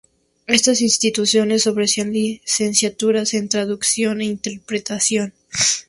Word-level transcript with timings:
Estas 0.47 0.81
instituciones 0.81 1.67
ofrecían 1.67 2.11
licenciaturas 2.11 3.35
en 3.35 3.49
traducción 3.49 4.19
e 4.21 4.25
interpretación. 4.25 5.31